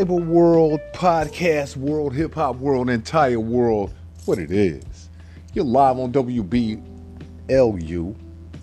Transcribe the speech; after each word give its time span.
cyber 0.00 0.24
world, 0.24 0.80
podcast 0.94 1.76
world, 1.76 2.14
hip 2.14 2.34
hop 2.34 2.56
world, 2.56 2.88
entire 2.88 3.38
world, 3.38 3.92
what 4.24 4.38
it 4.38 4.50
is. 4.50 5.10
You're 5.52 5.66
live 5.66 5.98
on 5.98 6.10
WBLU, 6.10 6.80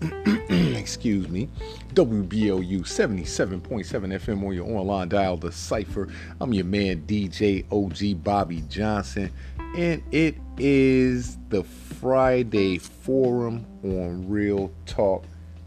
excuse 0.80 1.30
me, 1.30 1.48
WBLU 1.94 2.80
77.7 2.80 3.62
FM 3.86 4.48
on 4.48 4.54
your 4.54 4.66
online 4.66 5.10
dial, 5.10 5.38
The 5.38 5.52
Cypher. 5.52 6.08
I'm 6.42 6.54
your 6.54 6.66
man, 6.66 7.04
DJ 7.06 7.66
OG 7.72 8.24
Bobby 8.24 8.64
Johnson, 8.68 9.32
and 9.76 10.02
it 10.12 10.38
is 10.58 11.38
the 11.50 11.64
Friday 11.64 12.80
Forum 12.80 13.64
on 13.84 14.28
Real 14.28 14.72
Talk 14.88 15.24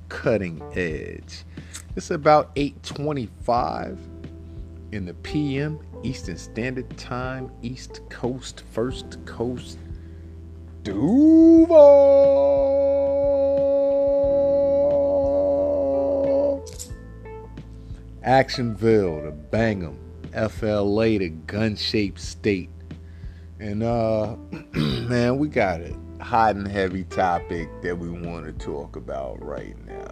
Cutting 0.08 0.60
Edge. 0.74 1.44
It's 1.94 2.10
about 2.10 2.50
825 2.56 4.19
in 4.92 5.04
the 5.04 5.14
PM, 5.14 5.78
Eastern 6.02 6.36
Standard 6.36 6.96
Time, 6.96 7.50
East 7.62 8.00
Coast, 8.08 8.64
First 8.72 9.24
Coast, 9.24 9.78
Duval, 10.82 11.76
Actionville, 18.26 19.24
the 19.24 19.32
Bangham, 19.56 19.96
FLA, 20.32 21.18
the 21.18 21.28
gun-shaped 21.46 22.20
state, 22.20 22.70
and 23.58 23.82
uh, 23.82 24.36
man, 24.72 25.38
we 25.38 25.48
got 25.48 25.80
a 25.80 25.94
hot 26.20 26.56
and 26.56 26.66
heavy 26.66 27.04
topic 27.04 27.68
that 27.82 27.96
we 27.96 28.08
want 28.08 28.46
to 28.46 28.52
talk 28.64 28.96
about 28.96 29.42
right 29.44 29.76
now, 29.86 30.09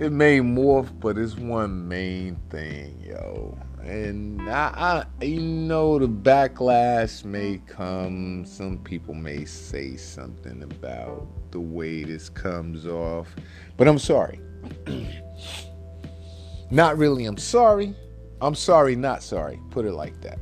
it 0.00 0.12
may 0.12 0.40
morph, 0.40 0.88
but 0.98 1.18
it's 1.18 1.36
one 1.36 1.86
main 1.86 2.34
thing, 2.48 2.98
yo. 3.06 3.56
And 3.82 4.48
I, 4.48 5.04
I, 5.20 5.24
you 5.24 5.42
know, 5.42 5.98
the 5.98 6.08
backlash 6.08 7.22
may 7.22 7.60
come. 7.66 8.46
Some 8.46 8.78
people 8.78 9.12
may 9.12 9.44
say 9.44 9.96
something 9.96 10.62
about 10.62 11.26
the 11.50 11.60
way 11.60 12.02
this 12.02 12.30
comes 12.30 12.86
off, 12.86 13.36
but 13.76 13.86
I'm 13.86 13.98
sorry. 13.98 14.40
not 16.70 16.96
really. 16.96 17.26
I'm 17.26 17.36
sorry. 17.36 17.94
I'm 18.40 18.54
sorry. 18.54 18.96
Not 18.96 19.22
sorry. 19.22 19.60
Put 19.70 19.84
it 19.84 19.92
like 19.92 20.18
that. 20.22 20.38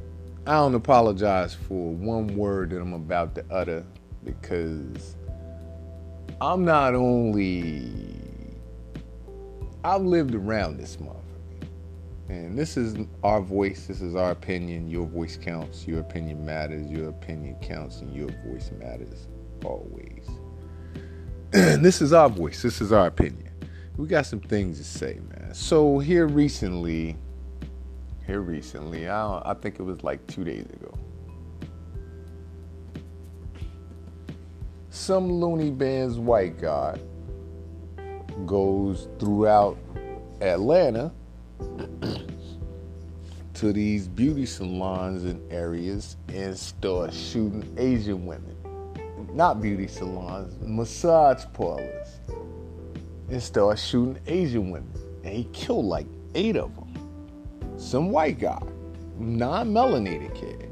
I 0.46 0.52
don't 0.52 0.76
apologize 0.76 1.54
for 1.54 1.90
one 1.90 2.28
word 2.36 2.70
that 2.70 2.80
I'm 2.80 2.92
about 2.92 3.34
to 3.34 3.44
utter 3.50 3.84
because 4.24 5.16
I'm 6.40 6.64
not 6.64 6.94
only 6.94 8.27
I've 9.84 10.02
lived 10.02 10.34
around 10.34 10.78
this 10.78 10.96
motherfucker. 10.96 11.22
And 12.28 12.58
this 12.58 12.76
is 12.76 12.94
our 13.22 13.40
voice, 13.40 13.86
this 13.86 14.02
is 14.02 14.14
our 14.14 14.32
opinion. 14.32 14.90
Your 14.90 15.06
voice 15.06 15.36
counts, 15.36 15.86
your 15.86 16.00
opinion 16.00 16.44
matters, 16.44 16.86
your 16.90 17.08
opinion 17.08 17.56
counts, 17.62 18.00
and 18.00 18.14
your 18.14 18.28
voice 18.44 18.70
matters 18.78 19.28
always. 19.64 20.26
this 21.50 22.02
is 22.02 22.12
our 22.12 22.28
voice, 22.28 22.60
this 22.60 22.82
is 22.82 22.92
our 22.92 23.06
opinion. 23.06 23.50
We 23.96 24.06
got 24.06 24.26
some 24.26 24.40
things 24.40 24.78
to 24.78 24.84
say, 24.84 25.20
man. 25.30 25.54
So 25.54 25.98
here 25.98 26.26
recently, 26.26 27.16
here 28.26 28.42
recently, 28.42 29.08
I, 29.08 29.38
I 29.44 29.54
think 29.54 29.80
it 29.80 29.82
was 29.82 30.04
like 30.04 30.26
two 30.26 30.44
days 30.44 30.66
ago. 30.66 30.94
Some 34.90 35.32
loony 35.32 35.70
band's 35.70 36.18
white 36.18 36.60
guy 36.60 36.98
goes 38.46 39.08
throughout 39.18 39.78
Atlanta 40.40 41.12
to 43.58 43.72
these 43.72 44.06
beauty 44.06 44.46
salons 44.46 45.24
and 45.24 45.40
areas 45.52 46.16
and 46.28 46.56
starts 46.56 47.16
shooting 47.16 47.74
Asian 47.76 48.24
women. 48.24 48.54
Not 49.34 49.60
beauty 49.60 49.88
salons, 49.88 50.54
massage 50.60 51.44
parlors. 51.54 52.20
And 53.28 53.42
starts 53.42 53.82
shooting 53.82 54.18
Asian 54.26 54.70
women. 54.70 54.92
And 55.24 55.34
he 55.34 55.44
killed 55.52 55.86
like 55.86 56.06
eight 56.34 56.56
of 56.56 56.74
them. 56.76 56.94
Some 57.76 58.10
white 58.10 58.38
guy, 58.38 58.62
non 59.18 59.72
melanated 59.72 60.34
kid. 60.34 60.70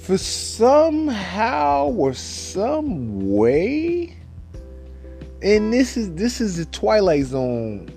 For 0.00 0.18
somehow 0.18 1.88
or 1.88 2.14
some 2.14 3.34
way, 3.34 4.16
and 5.44 5.70
this 5.70 5.98
is 5.98 6.14
this 6.14 6.40
is 6.40 6.56
the 6.56 6.64
Twilight 6.64 7.26
Zone 7.26 7.90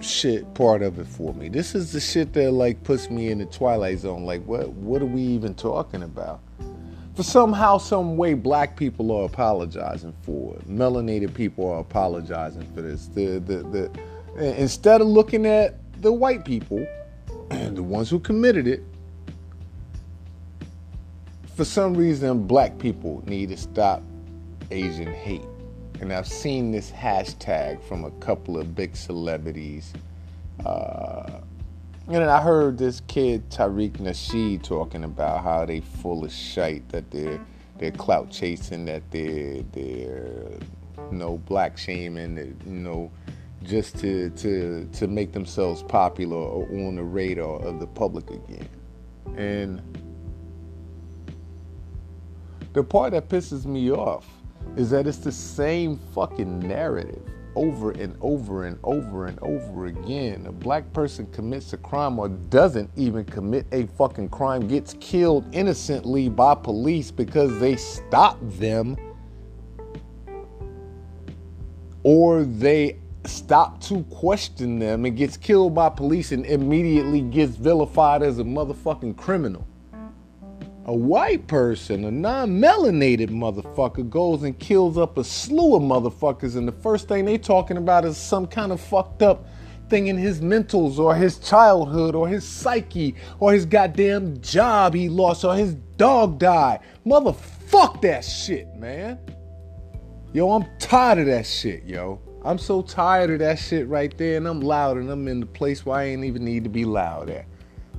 shit 0.00 0.52
part 0.52 0.82
of 0.82 0.98
it 0.98 1.06
for 1.06 1.32
me. 1.32 1.48
This 1.48 1.74
is 1.74 1.92
the 1.92 2.00
shit 2.00 2.34
that 2.34 2.52
like 2.52 2.84
puts 2.84 3.08
me 3.08 3.30
in 3.30 3.38
the 3.38 3.46
Twilight 3.46 4.00
Zone. 4.00 4.24
Like 4.26 4.44
what 4.44 4.68
what 4.68 5.00
are 5.00 5.06
we 5.06 5.22
even 5.22 5.54
talking 5.54 6.02
about? 6.02 6.40
For 7.16 7.22
somehow, 7.22 7.78
some 7.78 8.16
way, 8.16 8.34
black 8.34 8.76
people 8.76 9.12
are 9.12 9.24
apologizing 9.24 10.12
for 10.22 10.56
it. 10.56 10.68
Melanated 10.68 11.32
people 11.32 11.70
are 11.70 11.78
apologizing 11.78 12.70
for 12.74 12.82
this. 12.82 13.06
The 13.06 13.38
the 13.38 13.90
the 14.36 14.60
instead 14.60 15.00
of 15.00 15.06
looking 15.06 15.46
at 15.46 15.78
the 16.02 16.12
white 16.12 16.44
people 16.44 16.86
and 17.50 17.76
the 17.78 17.82
ones 17.82 18.10
who 18.10 18.20
committed 18.20 18.66
it, 18.66 18.82
for 21.56 21.64
some 21.64 21.94
reason, 21.94 22.46
black 22.46 22.76
people 22.78 23.22
need 23.26 23.48
to 23.48 23.56
stop 23.56 24.02
Asian 24.70 25.12
hate 25.14 25.40
and 26.04 26.12
I've 26.12 26.28
seen 26.28 26.70
this 26.70 26.90
hashtag 26.90 27.82
from 27.82 28.04
a 28.04 28.10
couple 28.10 28.58
of 28.58 28.74
big 28.74 28.94
celebrities. 28.94 29.94
Uh, 30.66 31.40
and 32.08 32.22
I 32.24 32.42
heard 32.42 32.76
this 32.76 33.00
kid 33.06 33.48
Tariq 33.48 33.92
Nasheed 33.92 34.62
talking 34.62 35.04
about 35.04 35.42
how 35.42 35.64
they 35.64 35.80
full 35.80 36.22
of 36.22 36.30
shite, 36.30 36.86
that 36.90 37.10
they're 37.10 37.40
they're 37.78 37.90
clout 37.90 38.30
chasing, 38.30 38.84
that 38.84 39.02
they're 39.10 39.62
they're 39.72 40.50
you 41.10 41.16
know 41.16 41.38
black 41.38 41.78
shaming, 41.78 42.36
you 42.36 42.70
know, 42.70 43.10
just 43.62 43.96
to 44.00 44.28
to 44.28 44.86
to 44.92 45.06
make 45.06 45.32
themselves 45.32 45.82
popular 45.84 46.36
or 46.36 46.64
on 46.86 46.96
the 46.96 47.02
radar 47.02 47.62
of 47.62 47.80
the 47.80 47.86
public 47.86 48.28
again. 48.30 48.68
And 49.38 49.80
the 52.74 52.84
part 52.84 53.12
that 53.12 53.30
pisses 53.30 53.64
me 53.64 53.90
off 53.90 54.28
is 54.76 54.90
that 54.90 55.06
it's 55.06 55.18
the 55.18 55.32
same 55.32 55.98
fucking 56.14 56.60
narrative 56.60 57.22
over 57.56 57.92
and 57.92 58.16
over 58.20 58.64
and 58.64 58.78
over 58.82 59.26
and 59.26 59.38
over 59.40 59.86
again. 59.86 60.46
A 60.46 60.52
black 60.52 60.92
person 60.92 61.26
commits 61.26 61.72
a 61.72 61.76
crime 61.76 62.18
or 62.18 62.28
doesn't 62.28 62.90
even 62.96 63.24
commit 63.24 63.66
a 63.72 63.86
fucking 63.86 64.28
crime, 64.30 64.66
gets 64.66 64.94
killed 65.00 65.44
innocently 65.54 66.28
by 66.28 66.54
police 66.54 67.10
because 67.10 67.58
they 67.60 67.76
stop 67.76 68.38
them 68.42 68.96
or 72.02 72.44
they 72.44 72.98
stop 73.24 73.80
to 73.80 74.02
question 74.04 74.78
them 74.78 75.04
and 75.04 75.16
gets 75.16 75.36
killed 75.36 75.74
by 75.74 75.88
police 75.88 76.32
and 76.32 76.44
immediately 76.46 77.22
gets 77.22 77.56
vilified 77.56 78.22
as 78.22 78.38
a 78.38 78.44
motherfucking 78.44 79.16
criminal 79.16 79.66
a 80.86 80.94
white 80.94 81.46
person, 81.46 82.04
a 82.04 82.10
non-melanated 82.10 83.30
motherfucker, 83.30 84.08
goes 84.08 84.42
and 84.42 84.58
kills 84.58 84.98
up 84.98 85.16
a 85.16 85.24
slew 85.24 85.76
of 85.76 85.82
motherfuckers, 85.82 86.56
and 86.56 86.68
the 86.68 86.72
first 86.72 87.08
thing 87.08 87.24
they 87.24 87.38
talking 87.38 87.76
about 87.76 88.04
is 88.04 88.16
some 88.16 88.46
kind 88.46 88.70
of 88.70 88.80
fucked 88.80 89.22
up 89.22 89.46
thing 89.88 90.08
in 90.08 90.16
his 90.16 90.40
mentals 90.40 90.98
or 90.98 91.14
his 91.14 91.38
childhood 91.38 92.14
or 92.14 92.28
his 92.28 92.46
psyche 92.46 93.14
or 93.38 93.52
his 93.52 93.66
goddamn 93.66 94.40
job 94.40 94.94
he 94.94 95.08
lost 95.08 95.44
or 95.44 95.54
his 95.54 95.74
dog 95.96 96.38
died. 96.38 96.80
Motherfuck 97.06 98.00
that 98.02 98.24
shit, 98.24 98.74
man. 98.76 99.18
Yo, 100.32 100.50
I'm 100.50 100.66
tired 100.78 101.18
of 101.18 101.26
that 101.26 101.46
shit, 101.46 101.84
yo. 101.84 102.20
I'm 102.44 102.58
so 102.58 102.82
tired 102.82 103.30
of 103.30 103.38
that 103.38 103.58
shit 103.58 103.88
right 103.88 104.16
there, 104.18 104.36
and 104.36 104.46
I'm 104.46 104.60
loud 104.60 104.98
and 104.98 105.08
I'm 105.08 105.28
in 105.28 105.40
the 105.40 105.46
place 105.46 105.86
where 105.86 105.98
I 105.98 106.04
ain't 106.04 106.24
even 106.24 106.44
need 106.44 106.64
to 106.64 106.70
be 106.70 106.84
loud 106.84 107.30
at. 107.30 107.46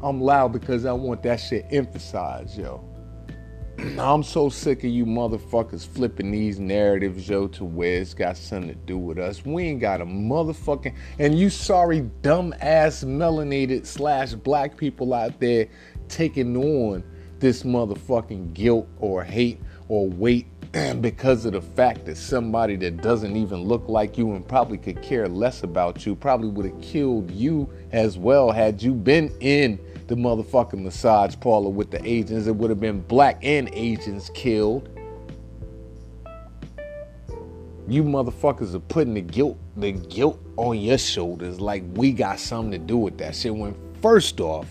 I'm 0.02 0.22
loud 0.22 0.52
because 0.54 0.86
I 0.86 0.92
want 0.94 1.24
that 1.24 1.40
shit 1.40 1.66
emphasized, 1.72 2.58
yo. 2.58 2.84
I'm 4.00 4.24
so 4.24 4.50
sick 4.50 4.84
of 4.84 4.90
you 4.90 5.06
motherfuckers 5.06 5.86
flipping 5.86 6.32
these 6.32 6.60
narratives, 6.60 7.28
yo, 7.28 7.48
to 7.48 7.66
where 7.66 8.02
it's 8.02 8.14
got 8.14 8.38
something 8.38 8.70
to 8.70 8.76
do 8.76 8.98
with 8.98 9.18
us. 9.18 9.46
We 9.46 9.64
ain't 9.64 9.82
got 9.82 10.02
a 10.02 10.06
motherfucking 10.06 10.96
and 11.20 11.38
you 11.38 11.50
sorry 11.50 12.02
dumb 12.22 12.54
ass 12.62 13.04
melanated 13.04 13.86
slash 13.86 14.34
black 14.34 14.78
people 14.78 15.14
out 15.14 15.40
there 15.40 15.68
taking 16.08 16.56
on 16.56 17.04
this 17.40 17.64
motherfucking 17.64 18.54
guilt 18.54 18.88
or 19.00 19.24
hate 19.24 19.60
or 19.88 20.08
weight 20.08 20.48
because 21.02 21.46
of 21.46 21.54
the 21.54 21.62
fact 21.62 22.06
that 22.06 22.18
somebody 22.18 22.76
that 22.76 22.98
doesn't 23.02 23.36
even 23.36 23.62
look 23.64 23.88
like 23.88 24.18
you 24.18 24.34
and 24.34 24.48
probably 24.48 24.78
could 24.78 25.02
care 25.02 25.28
less 25.28 25.64
about 25.64 26.06
you 26.06 26.16
probably 26.16 26.50
would 26.50 26.66
have 26.66 26.82
killed 26.82 27.30
you 27.32 27.70
as 27.92 28.18
well 28.18 28.52
had 28.52 28.82
you 28.82 28.94
been 28.94 29.34
in 29.40 29.80
the 30.08 30.16
motherfucking 30.16 30.82
massage 30.82 31.36
parlor 31.40 31.70
with 31.70 31.92
the 31.92 32.06
agents. 32.08 32.48
It 32.48 32.56
would 32.56 32.70
have 32.70 32.80
been 32.80 33.02
black 33.02 33.40
and 33.44 33.70
Asians 33.74 34.30
killed. 34.34 34.90
You 37.88 38.04
motherfuckers 38.04 38.74
are 38.74 38.80
putting 38.80 39.14
the 39.14 39.22
guilt 39.22 39.58
the 39.78 39.92
guilt 39.92 40.40
on 40.58 40.80
your 40.80 40.98
shoulders 40.98 41.60
like 41.60 41.84
we 41.94 42.12
got 42.12 42.40
something 42.40 42.72
to 42.72 42.78
do 42.78 42.98
with 42.98 43.18
that 43.18 43.36
shit 43.36 43.54
when 43.54 43.76
first 44.02 44.40
off, 44.40 44.68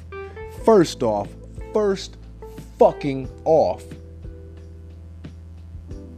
first 0.65 1.03
off, 1.03 1.29
first 1.73 2.17
fucking 2.79 3.29
off, 3.45 3.85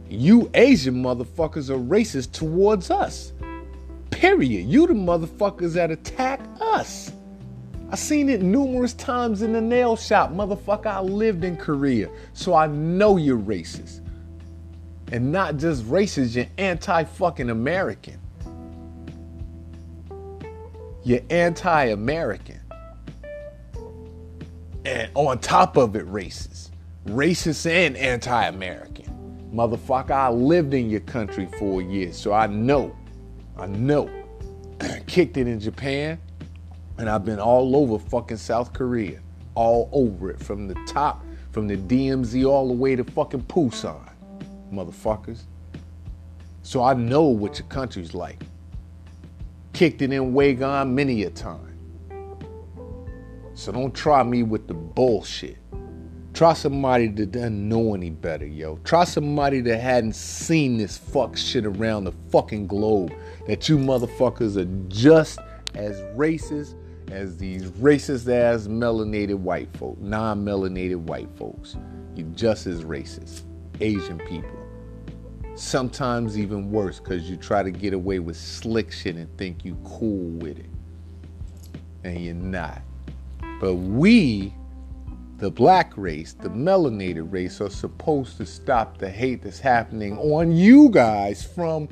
you 0.09 0.49
Asian 0.53 1.03
motherfuckers 1.03 1.69
are 1.69 1.77
racist 1.77 2.31
towards 2.31 2.89
us. 2.89 3.33
Period. 4.09 4.65
You 4.67 4.87
the 4.87 4.93
motherfuckers 4.93 5.73
that 5.73 5.91
attack 5.91 6.39
us. 6.61 7.11
I 7.89 7.95
seen 7.95 8.27
it 8.27 8.41
numerous 8.41 8.93
times 8.93 9.41
in 9.41 9.53
the 9.53 9.61
nail 9.61 9.95
shop. 9.95 10.31
Motherfucker, 10.31 10.87
I 10.87 10.99
lived 10.99 11.45
in 11.45 11.55
Korea, 11.55 12.09
so 12.33 12.53
I 12.53 12.67
know 12.67 13.15
you're 13.15 13.39
racist. 13.39 14.01
And 15.13 15.31
not 15.31 15.55
just 15.55 15.85
racist, 15.85 16.35
you're 16.35 16.47
anti 16.57 17.05
fucking 17.05 17.49
American. 17.49 18.19
You're 21.03 21.21
anti 21.29 21.85
American. 21.85 22.59
And 24.83 25.09
on 25.15 25.39
top 25.39 25.77
of 25.77 25.95
it, 25.95 26.05
racist. 26.07 26.71
Racist 27.05 27.65
and 27.69 27.95
anti 27.95 28.47
American. 28.47 29.49
Motherfucker, 29.53 30.11
I 30.11 30.29
lived 30.29 30.73
in 30.73 30.89
your 30.89 30.99
country 31.01 31.47
for 31.57 31.81
years, 31.81 32.17
so 32.17 32.33
I 32.33 32.47
know. 32.47 32.93
I 33.57 33.67
know. 33.67 34.09
Kicked 35.07 35.37
it 35.37 35.47
in 35.47 35.61
Japan, 35.61 36.19
and 36.97 37.09
I've 37.09 37.25
been 37.25 37.39
all 37.39 37.75
over 37.75 37.99
fucking 37.99 38.37
South 38.37 38.73
Korea. 38.73 39.19
All 39.55 39.89
over 39.91 40.31
it. 40.31 40.39
From 40.39 40.67
the 40.67 40.75
top, 40.87 41.23
from 41.51 41.67
the 41.67 41.77
DMZ 41.77 42.47
all 42.47 42.67
the 42.67 42.73
way 42.73 42.95
to 42.95 43.03
fucking 43.03 43.43
Busan. 43.43 44.09
Motherfuckers. 44.71 45.41
So 46.63 46.83
I 46.83 46.93
know 46.93 47.23
what 47.23 47.59
your 47.59 47.67
country's 47.67 48.13
like. 48.13 48.43
Kicked 49.73 50.01
it 50.01 50.11
in 50.11 50.33
Waegwan 50.33 50.91
many 50.91 51.23
a 51.23 51.29
time. 51.29 51.77
So 53.53 53.71
don't 53.71 53.93
try 53.93 54.21
me 54.23 54.43
with 54.43 54.67
the 54.67 54.73
bullshit. 54.73 55.57
Try 56.33 56.53
somebody 56.53 57.07
that 57.07 57.31
doesn't 57.31 57.67
know 57.67 57.95
any 57.95 58.11
better, 58.11 58.45
yo. 58.45 58.77
Try 58.83 59.05
somebody 59.05 59.61
that 59.61 59.79
hadn't 59.79 60.13
seen 60.13 60.77
this 60.77 60.95
fuck 60.95 61.35
shit 61.35 61.65
around 61.65 62.03
the 62.03 62.11
fucking 62.31 62.67
globe. 62.67 63.11
That 63.47 63.67
you 63.67 63.77
motherfuckers 63.77 64.57
are 64.57 64.89
just 64.89 65.39
as 65.73 65.99
racist 66.15 66.75
as 67.11 67.37
these 67.37 67.65
racist 67.71 68.31
ass 68.31 68.67
melanated 68.67 69.35
white 69.35 69.75
folk, 69.77 69.99
non 69.99 70.43
melanated 70.43 70.97
white 70.97 71.29
folks. 71.37 71.77
You're 72.15 72.27
just 72.29 72.67
as 72.67 72.83
racist. 72.83 73.43
Asian 73.79 74.17
people. 74.19 74.49
Sometimes 75.55 76.37
even 76.37 76.71
worse 76.71 76.99
because 76.99 77.29
you 77.29 77.37
try 77.37 77.63
to 77.63 77.71
get 77.71 77.93
away 77.93 78.19
with 78.19 78.35
slick 78.35 78.91
shit 78.91 79.15
and 79.15 79.35
think 79.37 79.63
you 79.65 79.77
cool 79.83 80.29
with 80.39 80.59
it. 80.59 80.69
And 82.03 82.23
you're 82.23 82.33
not. 82.33 82.81
But 83.59 83.75
we 83.75 84.53
the 85.37 85.51
black 85.51 85.93
race, 85.95 86.33
the 86.33 86.49
melanated 86.49 87.31
race, 87.31 87.61
are 87.61 87.69
supposed 87.69 88.37
to 88.37 88.45
stop 88.45 88.97
the 88.97 89.09
hate 89.09 89.43
that's 89.43 89.59
happening 89.59 90.17
on 90.17 90.51
you 90.51 90.89
guys 90.89 91.43
from 91.43 91.87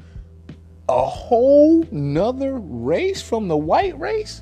a 0.89 1.05
whole 1.05 1.85
nother 1.91 2.55
race, 2.57 3.21
from 3.21 3.47
the 3.47 3.57
white 3.57 3.97
race? 3.99 4.41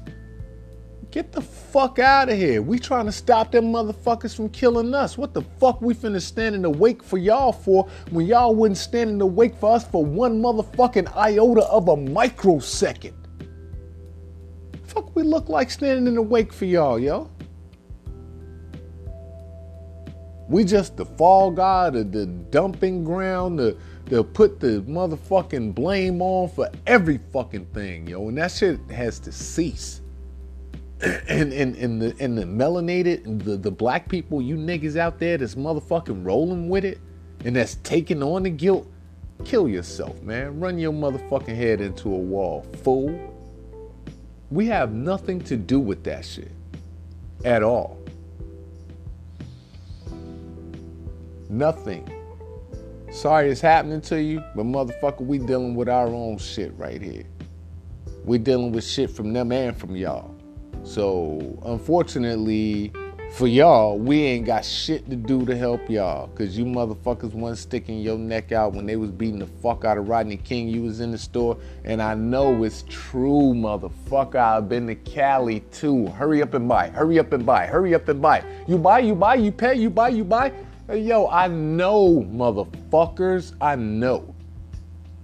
Get 1.14 1.32
the 1.32 1.42
fuck 1.42 2.00
out 2.00 2.30
of 2.30 2.40
here. 2.40 2.64
We 2.64 2.80
trying 2.80 3.06
to 3.06 3.12
stop 3.12 3.52
them 3.52 3.66
motherfuckers 3.66 4.36
from 4.36 4.50
killing 4.50 4.96
us. 4.96 5.16
What 5.16 5.36
the 5.36 5.44
fuck 5.60 5.80
we 5.80 5.94
finna 5.94 6.20
stand 6.20 6.56
in 6.56 6.64
the 6.64 6.72
wake 6.72 7.04
for 7.04 7.20
y'all 7.20 7.52
for 7.52 7.88
when 8.10 8.26
y'all 8.26 8.56
wouldn't 8.56 8.80
stand 8.80 9.12
in 9.12 9.18
the 9.20 9.28
wake 9.28 9.54
for 9.54 9.76
us 9.76 9.86
for 9.88 10.04
one 10.04 10.42
motherfucking 10.42 11.16
iota 11.16 11.66
of 11.66 11.90
a 11.90 11.96
microsecond? 11.96 13.16
Fuck 14.86 15.16
we 15.16 15.22
look 15.22 15.50
like 15.50 15.70
standing 15.70 16.08
in 16.08 16.16
the 16.16 16.22
wake 16.24 16.52
for 16.52 16.66
y'all, 16.66 16.98
yo? 16.98 17.30
We 20.50 20.64
just 20.64 20.98
the 20.98 21.06
fall 21.06 21.52
guy, 21.52 21.92
the, 21.92 22.04
the 22.04 22.26
dumping 22.26 23.04
ground, 23.04 23.60
the 23.60 23.78
put 24.34 24.60
the 24.60 24.84
motherfucking 24.88 25.76
blame 25.76 26.24
on 26.24 26.50
for 26.50 26.72
every 26.88 27.20
fucking 27.32 27.68
thing, 27.68 28.08
yo. 28.08 28.30
And 28.30 28.38
that 28.40 28.52
shit 28.52 28.80
has 28.90 29.20
to 29.20 29.32
cease. 29.32 30.02
And 31.28 31.52
and, 31.52 31.76
and 31.76 32.02
the 32.02 32.16
and 32.20 32.38
the 32.38 32.44
melanated, 32.44 33.44
the, 33.44 33.58
the 33.58 33.72
black 33.72 34.08
people, 34.08 34.42
you 34.42 34.56
niggas 34.56 34.96
out 34.96 35.20
there 35.20 35.38
that's 35.38 35.56
motherfucking 35.56 36.26
rolling 36.26 36.70
with 36.70 36.86
it 36.86 37.00
and 37.44 37.56
that's 37.56 37.76
taking 37.84 38.24
on 38.24 38.44
the 38.44 38.50
guilt, 38.50 38.88
kill 39.44 39.68
yourself, 39.68 40.22
man. 40.22 40.60
Run 40.60 40.80
your 40.80 40.94
motherfucking 40.94 41.56
head 41.56 41.82
into 41.82 42.08
a 42.08 42.18
wall, 42.18 42.66
fool. 42.84 43.20
We 44.50 44.68
have 44.68 44.94
nothing 44.94 45.42
to 45.42 45.58
do 45.58 45.80
with 45.80 46.04
that 46.06 46.26
shit 46.26 46.52
at 47.44 47.64
all. 47.64 48.00
Nothing. 51.50 52.10
Sorry 53.12 53.50
it's 53.50 53.62
happening 53.62 54.02
to 54.02 54.22
you, 54.22 54.44
but 54.56 54.66
motherfucker, 54.66 55.22
we 55.22 55.38
dealing 55.38 55.76
with 55.76 55.90
our 55.90 56.08
own 56.08 56.38
shit 56.38 56.74
right 56.78 57.02
here. 57.02 57.26
We 58.26 58.38
dealing 58.38 58.72
with 58.72 58.86
shit 58.86 59.12
from 59.12 59.34
them 59.34 59.52
and 59.52 59.76
from 59.78 59.96
y'all. 59.96 60.33
So 60.84 61.60
unfortunately 61.66 62.92
for 63.34 63.48
y'all, 63.48 63.98
we 63.98 64.22
ain't 64.26 64.46
got 64.46 64.64
shit 64.64 65.10
to 65.10 65.16
do 65.16 65.44
to 65.46 65.58
help 65.58 65.90
y'all. 65.90 66.28
Cause 66.36 66.56
you 66.56 66.66
motherfuckers 66.66 67.34
wasn't 67.34 67.58
sticking 67.58 68.00
your 68.00 68.18
neck 68.18 68.52
out 68.52 68.74
when 68.74 68.86
they 68.86 68.96
was 68.96 69.10
beating 69.10 69.40
the 69.40 69.48
fuck 69.48 69.86
out 69.86 69.98
of 69.98 70.08
Rodney 70.08 70.38
King. 70.38 70.68
You 70.68 70.84
was 70.84 71.00
in 71.00 71.12
the 71.12 71.18
store. 71.18 71.58
And 71.84 72.00
I 72.00 72.14
know 72.14 72.64
it's 72.64 72.84
true, 72.90 73.54
motherfucker. 73.56 74.36
I've 74.36 74.70
been 74.70 74.86
to 74.86 74.96
Cali 74.96 75.62
too. 75.72 76.08
Hurry 76.10 76.44
up 76.44 76.54
and 76.54 76.70
buy. 76.70 76.90
Hurry 76.90 77.18
up 77.18 77.34
and 77.34 77.46
buy. 77.46 77.66
Hurry 77.66 77.96
up 77.96 78.08
and 78.08 78.22
buy. 78.22 78.44
You 78.68 78.78
buy, 78.78 79.00
you 79.00 79.16
buy, 79.16 79.36
you 79.36 79.52
pay, 79.52 79.76
you 79.76 79.90
buy, 79.90 80.10
you 80.10 80.24
buy. 80.24 80.52
Yo, 80.94 81.28
I 81.28 81.48
know, 81.48 82.28
motherfuckers. 82.30 83.56
I 83.60 83.76
know. 83.78 84.33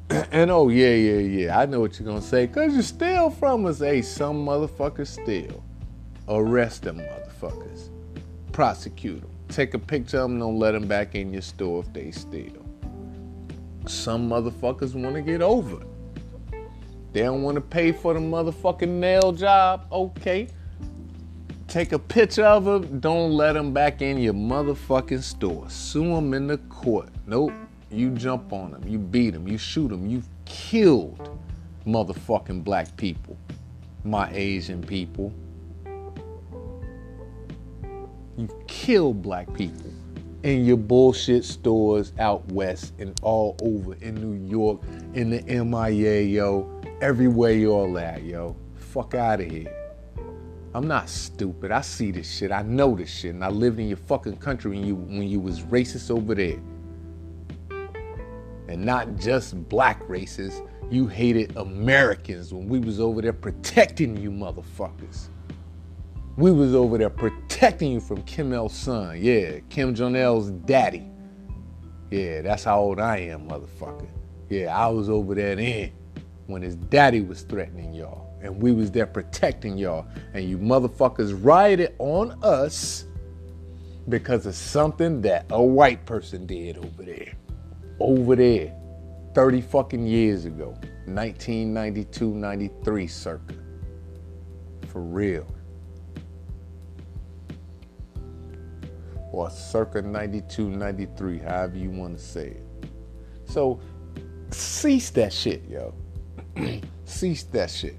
And 0.10 0.50
oh, 0.50 0.70
yeah, 0.70 0.94
yeah, 0.96 1.20
yeah. 1.20 1.60
I 1.60 1.66
know 1.66 1.82
what 1.82 2.00
you're 2.00 2.12
to 2.12 2.22
say. 2.22 2.48
Because 2.48 2.76
you 2.76 2.82
steal 2.82 3.30
from 3.30 3.66
us. 3.66 3.80
Hey, 3.80 4.02
some 4.02 4.46
motherfuckers 4.46 5.08
steal. 5.22 5.64
Arrest 6.28 6.84
them 6.84 7.00
motherfuckers. 7.00 7.90
Prosecute 8.52 9.22
them. 9.22 9.30
Take 9.50 9.74
a 9.74 9.80
picture 9.80 10.20
of 10.20 10.30
them. 10.30 10.40
Don't 10.40 10.58
let 10.58 10.72
them 10.72 10.88
back 10.88 11.16
in 11.16 11.32
your 11.32 11.42
store 11.42 11.82
if 11.82 11.94
they 11.94 12.12
steal. 12.12 12.66
Some 13.88 14.30
motherfuckers 14.30 14.94
want 14.94 15.16
to 15.16 15.22
get 15.22 15.42
over. 15.42 15.84
They 17.12 17.22
don't 17.22 17.42
want 17.42 17.56
to 17.56 17.62
pay 17.62 17.92
for 17.92 18.14
the 18.14 18.20
motherfucking 18.20 18.88
nail 18.88 19.32
job. 19.32 19.88
Okay. 19.92 20.48
Take 21.68 21.92
a 21.92 22.00
picture 22.00 22.46
of 22.46 22.66
them. 22.66 23.00
Don't 23.00 23.32
let 23.32 23.54
them 23.54 23.74
back 23.74 24.02
in 24.02 24.18
your 24.18 24.34
motherfucking 24.34 25.22
store. 25.22 25.70
Sue 25.70 26.16
them 26.16 26.34
in 26.34 26.48
the 26.48 26.58
court. 26.58 27.10
Nope. 27.28 27.54
You 27.92 28.12
jump 28.12 28.54
on 28.54 28.72
them, 28.72 28.88
You 28.88 29.00
beat 29.00 29.32
them, 29.32 29.48
You 29.48 29.58
shoot 29.58 29.90
them, 29.90 30.08
You've 30.08 30.28
killed 30.46 31.40
motherfucking 31.86 32.64
black 32.64 32.96
people. 32.98 33.38
My 34.04 34.30
Asian 34.32 34.82
people. 34.82 35.34
You've 38.38 38.68
killed 38.68 39.22
black 39.22 39.52
people 39.54 39.92
in 40.44 40.66
your 40.66 40.78
bullshit 40.78 41.44
stores 41.44 42.14
out 42.20 42.50
west 42.52 42.94
and 43.00 43.20
all 43.22 43.58
over 43.62 43.96
in 43.96 44.16
New 44.16 44.48
York, 44.50 44.82
in 45.14 45.30
the 45.30 45.42
MIA, 45.42 46.22
yo. 46.22 46.82
Everywhere 47.02 47.54
y'all 47.54 47.98
at, 47.98 48.24
yo. 48.24 48.56
Fuck 48.76 49.16
out 49.16 49.42
of 49.42 49.50
here. 49.52 49.76
I'm 50.74 50.88
not 50.88 51.10
stupid. 51.10 51.72
I 51.72 51.82
see 51.82 52.12
this 52.12 52.32
shit. 52.32 52.52
I 52.52 52.62
know 52.62 52.96
this 52.96 53.10
shit. 53.10 53.34
And 53.34 53.44
I 53.44 53.50
lived 53.50 53.80
in 53.80 53.88
your 53.88 53.98
fucking 53.98 54.38
country 54.38 54.72
when 54.72 54.86
you 54.86 54.96
when 54.96 55.24
you 55.24 55.40
was 55.40 55.62
racist 55.62 56.12
over 56.12 56.36
there. 56.36 56.60
And 58.70 58.86
not 58.86 59.16
just 59.18 59.68
black 59.68 60.08
races. 60.08 60.62
You 60.92 61.08
hated 61.08 61.58
Americans 61.58 62.54
when 62.54 62.70
we 62.70 62.80
was 62.80 63.00
over 63.00 63.20
there 63.20 63.34
protecting 63.34 64.16
you 64.16 64.30
motherfuckers. 64.30 65.30
We 66.38 66.52
was 66.52 66.76
over 66.76 67.00
there 67.00 67.10
protecting 67.10 67.92
you 67.92 68.00
from 68.00 68.22
Kim 68.24 68.54
Il 68.54 68.70
Sung. 68.70 69.18
Yeah, 69.18 69.60
Kim 69.70 69.96
Jong 69.96 70.16
Il's 70.16 70.52
daddy. 70.52 71.10
Yeah, 72.12 72.44
that's 72.44 72.64
how 72.64 72.80
old 72.80 73.00
I 73.00 73.18
am, 73.18 73.50
motherfucker. 73.50 74.08
Yeah, 74.50 74.78
I 74.78 74.88
was 74.88 75.10
over 75.10 75.34
there 75.34 75.56
then 75.56 75.92
when 76.46 76.62
his 76.62 76.76
daddy 76.76 77.22
was 77.22 77.42
threatening 77.42 77.94
y'all 77.94 78.30
and 78.42 78.62
we 78.62 78.72
was 78.72 78.92
there 78.92 79.06
protecting 79.06 79.78
y'all 79.78 80.08
and 80.34 80.48
you 80.48 80.58
motherfuckers 80.58 81.38
rioted 81.44 81.94
on 82.00 82.38
us 82.44 83.06
because 84.10 84.46
of 84.46 84.56
something 84.56 85.22
that 85.22 85.46
a 85.50 85.62
white 85.62 86.04
person 86.06 86.46
did 86.46 86.78
over 86.78 87.04
there 87.04 87.34
over 88.00 88.36
there 88.36 88.74
30 89.34 89.62
fucking 89.62 90.06
years 90.06 90.46
ago 90.46 90.70
1992 91.06 92.34
93 92.34 93.08
circa 93.08 93.56
for 94.88 95.02
real 95.02 95.46
or 99.32 99.50
circa 99.50 100.02
92 100.02 100.70
93 100.70 101.38
however 101.40 101.78
you 101.78 101.90
want 101.90 102.18
to 102.18 102.24
say 102.24 102.48
it 102.48 102.66
so 103.46 103.80
cease 104.52 105.10
that 105.12 105.32
shit 105.32 105.64
yo 105.70 105.94
Cease 107.10 107.44
that 107.46 107.72
shit. 107.72 107.98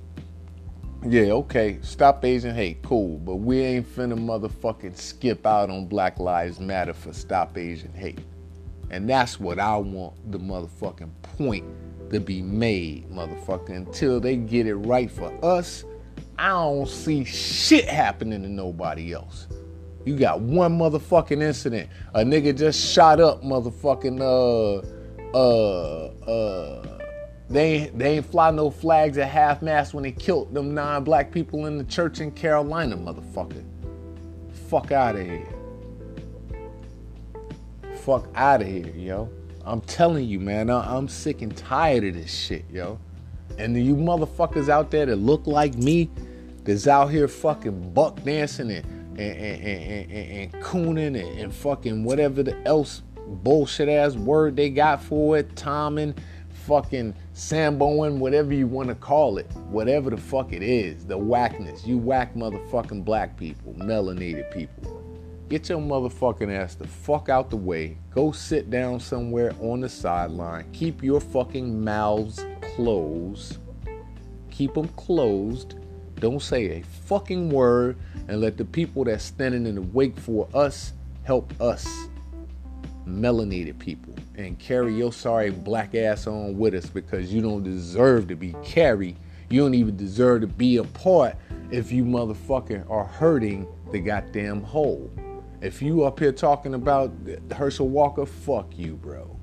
Yeah, 1.05 1.33
okay, 1.33 1.79
stop 1.83 2.25
Asian 2.25 2.55
hate, 2.55 2.81
cool, 2.83 3.19
but 3.19 3.37
we 3.37 3.59
ain't 3.61 3.97
finna 3.97 4.19
motherfucking 4.19 4.97
skip 4.97 5.45
out 5.47 5.69
on 5.69 5.87
Black 5.87 6.21
Lives 6.21 6.61
Matter 6.61 6.93
for 6.93 7.13
stop 7.13 7.59
Asian 7.59 7.93
hate. 7.93 8.21
And 8.91 9.09
that's 9.09 9.39
what 9.39 9.59
I 9.59 9.77
want 9.77 10.33
the 10.33 10.39
motherfucking 10.39 11.11
point 11.23 11.65
to 12.11 12.21
be 12.21 12.43
made, 12.43 13.09
motherfucker. 13.11 13.71
Until 13.71 14.21
they 14.21 14.37
get 14.37 14.67
it 14.67 14.75
right 14.75 15.11
for 15.11 15.33
us, 15.45 15.85
I 16.39 16.49
don't 16.49 16.89
see 16.89 17.25
shit 17.25 17.89
happening 17.89 18.43
to 18.43 18.49
nobody 18.49 19.13
else. 19.13 19.47
You 20.05 20.17
got 20.17 20.41
one 20.41 20.79
motherfucking 20.79 21.43
incident. 21.43 21.89
A 22.15 22.21
nigga 22.21 22.57
just 22.57 22.81
shot 22.93 23.21
up 23.21 23.43
motherfucking 23.43 24.21
uh 24.21 25.37
uh 25.37 26.07
uh 26.29 26.99
they 27.51 27.73
ain't, 27.73 27.99
they 27.99 28.17
ain't 28.17 28.27
fly 28.27 28.53
no 28.53 28.71
flags 28.71 29.19
at 29.19 29.29
half 29.29 29.61
mast 29.61 29.93
when 29.93 30.05
they 30.05 30.13
killed 30.13 30.55
them 30.55 30.73
nine 30.73 31.03
black 31.03 31.33
people 31.33 31.67
in 31.67 31.79
the 31.79 31.85
church 31.85 32.21
in 32.21 32.31
Carolina, 32.31 32.97
motherfucker. 32.97 33.65
Fuck 34.69 34.93
out 34.93 35.17
of 35.17 35.27
here. 35.27 35.60
Fuck 38.01 38.29
out 38.35 38.63
of 38.63 38.69
here, 38.69 38.93
yo. 38.97 39.31
I'm 39.65 39.81
telling 39.83 40.27
you, 40.27 40.41
man, 40.41 40.71
I'm 40.71 41.09
sick 41.09 41.43
and 41.43 41.57
tired 41.57 42.05
of 42.05 42.15
this 42.15 42.33
shit, 42.33 42.65
yo. 42.71 42.99
And 43.59 43.77
you 43.77 43.95
motherfuckers 43.95 44.69
out 44.69 44.91
there 44.91 45.07
that 45.07 45.17
look 45.17 45.47
like 45.47 45.75
me, 45.75 46.11
that's 46.65 46.87
out 46.87 47.09
here 47.09 47.29
fucking 47.29 47.93
buck 47.93 48.23
dancing 48.23 48.71
and 48.71 49.01
and, 49.19 49.37
and, 49.37 49.63
and, 49.63 50.13
and, 50.13 50.53
and 50.55 50.63
cooning 50.63 51.21
and, 51.21 51.39
and 51.39 51.55
fucking 51.55 52.05
whatever 52.05 52.43
the 52.43 52.57
else 52.67 53.03
bullshit 53.27 53.89
ass 53.89 54.15
word 54.15 54.57
they 54.57 54.71
got 54.71 55.03
for 55.03 55.37
it, 55.39 55.55
Tommen, 55.55 56.17
fucking 56.67 57.15
Samboing, 57.35 58.19
whatever 58.19 58.55
you 58.55 58.67
want 58.67 58.89
to 58.89 58.95
call 58.95 59.39
it, 59.39 59.51
whatever 59.69 60.11
the 60.11 60.17
fuck 60.17 60.53
it 60.53 60.63
is, 60.63 61.05
the 61.05 61.19
whackness. 61.19 61.87
You 61.87 61.99
whack 61.99 62.35
motherfucking 62.35 63.05
black 63.05 63.37
people, 63.37 63.75
melanated 63.75 64.51
people. 64.53 65.00
Get 65.51 65.69
your 65.69 65.81
motherfucking 65.81 66.57
ass 66.57 66.77
the 66.77 66.87
fuck 66.87 67.29
out 67.29 67.51
the 67.51 67.57
way. 67.57 67.99
Go 68.15 68.31
sit 68.31 68.71
down 68.71 69.01
somewhere 69.01 69.53
on 69.61 69.81
the 69.81 69.89
sideline. 69.89 70.71
Keep 70.73 71.03
your 71.03 71.21
fucking 71.21 71.83
mouths 71.83 72.47
closed. 72.77 73.59
Keep 74.53 74.75
them 74.75 74.87
closed. 74.91 75.75
Don't 76.21 76.41
say 76.41 76.79
a 76.79 76.83
fucking 76.83 77.51
word 77.51 77.99
and 78.29 78.41
let 78.41 78.59
the 78.59 78.65
people 78.65 79.03
that's 79.03 79.25
standing 79.25 79.67
in 79.67 79.75
the 79.75 79.83
wake 79.83 80.17
for 80.21 80.49
us 80.55 80.93
help 81.25 81.53
us, 81.61 81.85
melanated 83.05 83.77
people, 83.81 84.15
and 84.37 84.57
carry 84.61 84.95
your 84.95 85.13
sorry 85.13 85.51
black 85.51 85.97
ass 85.97 86.29
on 86.29 86.57
with 86.59 86.75
us 86.75 86.87
because 86.87 87.35
you 87.35 87.43
don't 87.43 87.65
deserve 87.65 88.29
to 88.29 88.37
be 88.37 88.55
carried. 88.63 89.17
You 89.49 89.63
don't 89.63 89.75
even 89.75 89.97
deserve 89.97 90.43
to 90.43 90.47
be 90.47 90.77
a 90.77 90.85
part 90.85 91.35
if 91.73 91.91
you 91.91 92.05
motherfucking 92.05 92.89
are 92.89 93.07
hurting 93.07 93.67
the 93.91 93.99
goddamn 93.99 94.63
whole. 94.63 95.11
If 95.61 95.83
you 95.83 96.05
up 96.05 96.19
here 96.19 96.33
talking 96.33 96.73
about 96.73 97.13
Herschel 97.55 97.89
Walker, 97.89 98.25
fuck 98.25 98.79
you, 98.79 98.97
bro. 98.97 99.37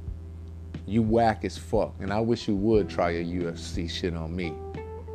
You 0.87 1.03
whack 1.03 1.45
as 1.45 1.59
fuck. 1.59 1.93
And 1.99 2.11
I 2.11 2.19
wish 2.21 2.47
you 2.47 2.55
would 2.55 2.89
try 2.89 3.11
your 3.11 3.51
UFC 3.51 3.87
shit 3.87 4.15
on 4.15 4.35
me. 4.35 4.53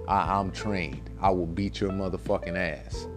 I, 0.07 0.39
I'm 0.39 0.53
trained. 0.53 1.11
I 1.21 1.31
will 1.31 1.47
beat 1.47 1.81
your 1.81 1.91
motherfucking 1.91 2.57
ass. 2.57 3.09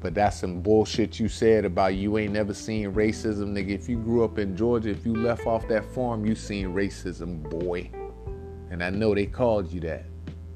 But 0.00 0.14
that's 0.14 0.40
some 0.40 0.60
bullshit 0.60 1.20
you 1.20 1.28
said 1.28 1.64
about 1.64 1.94
you 1.94 2.18
ain't 2.18 2.32
never 2.32 2.54
seen 2.54 2.92
racism, 2.92 3.52
nigga. 3.52 3.70
If 3.70 3.88
you 3.88 3.98
grew 3.98 4.24
up 4.24 4.38
in 4.38 4.56
Georgia, 4.56 4.90
if 4.90 5.06
you 5.06 5.14
left 5.14 5.46
off 5.46 5.68
that 5.68 5.84
farm, 5.84 6.26
you 6.26 6.34
seen 6.34 6.68
racism, 6.74 7.48
boy. 7.48 7.90
And 8.70 8.82
I 8.82 8.90
know 8.90 9.14
they 9.14 9.26
called 9.26 9.70
you 9.70 9.78
that. 9.80 10.06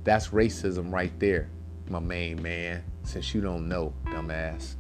That's 0.03 0.29
racism 0.29 0.93
right 0.93 1.13
there, 1.21 1.51
my 1.89 2.01
main 2.01 2.43
man. 2.43 2.83
Since 3.05 3.33
you 3.33 3.43
don't 3.43 3.69
know, 3.69 3.93
dumbass. 4.07 4.77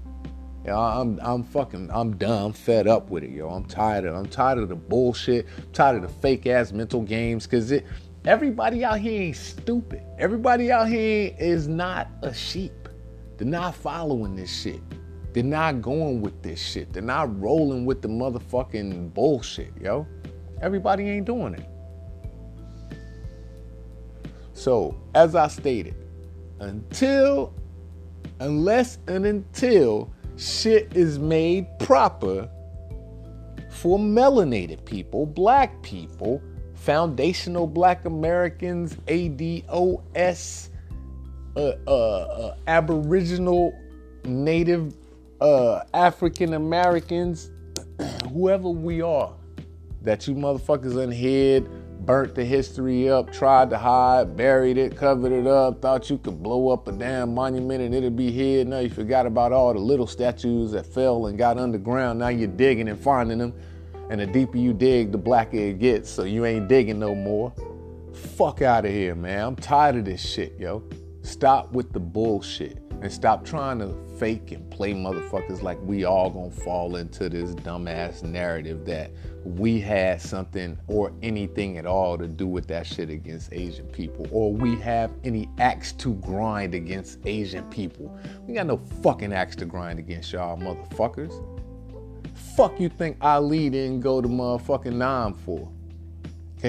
Yo, 0.64 0.78
I'm 0.78 1.21
I'm 1.23 1.42
fucking 1.42 1.90
I'm 1.92 2.16
done. 2.16 2.47
I'm 2.47 2.52
fed 2.52 2.88
up 2.88 3.11
with 3.11 3.23
it, 3.23 3.30
yo. 3.30 3.50
I'm 3.50 3.66
tired 3.66 4.06
of 4.06 4.14
I'm 4.14 4.26
tired 4.26 4.59
of 4.59 4.71
the 4.71 4.75
bullshit. 4.75 5.47
I'm 5.59 5.73
tired 5.73 5.97
of 5.97 6.02
the 6.02 6.21
fake 6.21 6.47
ass 6.47 6.73
mental 6.73 7.02
games. 7.02 7.47
Cause 7.47 7.71
it 7.71 7.85
everybody 8.25 8.83
out 8.83 8.99
here 8.99 9.21
ain't 9.21 9.37
stupid. 9.37 10.02
Everybody 10.18 10.73
out 10.73 10.88
here 10.88 11.35
is 11.38 11.68
not 11.68 12.09
a 12.23 12.33
sheep. 12.33 12.88
They're 13.37 13.47
not 13.47 13.75
following 13.75 14.37
this 14.37 14.50
shit. 14.50 14.80
They're 15.35 15.42
not 15.42 15.83
going 15.83 16.23
with 16.23 16.42
this 16.42 16.62
shit. 16.62 16.92
They're 16.92 17.02
not 17.02 17.38
rolling 17.40 17.85
with 17.85 18.00
the 18.00 18.09
motherfucking 18.09 19.12
bullshit, 19.12 19.73
yo. 19.78 20.06
Everybody 20.62 21.11
ain't 21.11 21.26
doing 21.26 21.54
it. 21.54 21.68
So, 24.52 24.97
as 25.16 25.35
I 25.35 25.49
stated, 25.49 25.97
until, 26.61 27.52
unless 28.38 28.99
and 29.09 29.26
until 29.26 30.13
shit 30.37 30.97
is 30.97 31.19
made 31.19 31.67
proper 31.79 32.49
for 33.71 33.99
melanated 33.99 34.85
people, 34.85 35.26
black 35.26 35.83
people, 35.83 36.43
foundational 36.75 37.67
black 37.67 38.05
Americans, 38.05 38.95
ADOS, 39.07 40.69
uh, 41.57 41.73
uh, 41.87 41.91
uh, 41.91 42.57
Aboriginal, 42.67 43.75
Native, 44.25 44.95
uh, 45.41 45.81
African 45.93 46.55
Americans, 46.55 47.50
whoever 48.33 48.69
we 48.69 49.03
are, 49.03 49.33
that 50.03 50.26
you 50.26 50.35
motherfuckers 50.35 50.97
unhid, 50.97 51.69
burnt 52.04 52.34
the 52.34 52.44
history 52.44 53.08
up, 53.08 53.32
tried 53.32 53.70
to 53.70 53.78
hide, 53.78 54.37
buried 54.37 54.78
it, 54.78 54.96
covered 54.96 55.32
it 55.32 55.46
up, 55.46 55.80
thought 55.80 56.11
you 56.11 56.18
could 56.18 56.42
blow 56.42 56.68
up 56.68 56.87
a 56.88 56.92
damn 56.92 57.34
monument 57.34 57.82
and 57.82 57.94
it'd 57.94 58.16
be 58.16 58.30
hid. 58.30 58.68
Now 58.68 58.80
you 58.80 58.90
forgot 58.90 59.26
about 59.26 59.52
all 59.52 59.73
the 59.73 59.80
little 59.80 60.06
statues 60.06 60.73
that 60.73 60.87
fell 60.87 61.26
and 61.26 61.38
got 61.38 61.58
underground. 61.58 62.18
Now 62.18 62.28
you're 62.28 62.49
digging 62.49 62.88
and 62.88 62.99
finding 62.99 63.38
them. 63.38 63.54
And 64.11 64.20
the 64.20 64.26
deeper 64.26 64.58
you 64.58 64.75
dig, 64.75 65.12
the 65.12 65.18
blacker 65.18 65.56
it 65.56 65.78
gets. 65.78 66.11
So 66.11 66.25
you 66.25 66.44
ain't 66.44 66.68
digging 66.68 66.99
no 66.99 67.14
more. 67.14 67.52
Fuck 68.12 68.62
out 68.62 68.84
of 68.84 68.92
here, 68.92 69.14
man. 69.14 69.44
I'm 69.44 69.56
tired 69.56 69.96
of 69.96 70.04
this 70.04 70.20
shit, 70.20 70.58
yo. 70.58 70.82
Stop 71.23 71.73
with 71.73 71.92
the 71.92 72.00
bullshit 72.00 72.84
and 73.04 73.12
stop 73.12 73.44
trying 73.44 73.78
to 73.78 73.94
fake 74.18 74.50
and 74.50 74.68
play 74.70 74.94
motherfuckers 74.94 75.61
like 75.61 75.78
we 75.82 76.04
all 76.04 76.30
gonna 76.30 76.50
fall 76.50 76.96
into 76.96 77.28
this 77.28 77.50
dumbass 77.56 78.23
narrative 78.23 78.87
that 78.87 79.11
we 79.44 79.78
had 79.78 80.23
something 80.23 80.78
or 80.87 81.12
anything 81.23 81.76
at 81.76 81.84
all 81.84 82.16
to 82.16 82.26
do 82.26 82.46
with 82.46 82.66
that 82.66 82.87
shit 82.87 83.11
against 83.11 83.52
Asian 83.52 83.84
people, 83.88 84.26
or 84.32 84.54
we 84.54 84.75
have 84.76 85.11
any 85.23 85.46
axe 85.58 85.92
to 85.92 86.14
grind 86.14 86.75
against 86.75 87.18
Asian 87.26 87.64
people. 87.64 88.18
We 88.46 88.54
got 88.54 88.64
no 88.64 88.78
fucking 89.02 89.34
axe 89.34 89.54
to 89.56 89.66
grind 89.66 89.99
against 89.99 90.32
y'all 90.32 90.56
motherfuckers. 90.56 91.44
Fuck 92.56 92.80
you 92.80 92.88
think 92.88 93.18
Ali 93.20 93.68
didn't 93.68 94.00
go 94.00 94.23
to 94.23 94.28
motherfucking 94.28 94.94
Nam 94.94 95.34
for? 95.34 95.70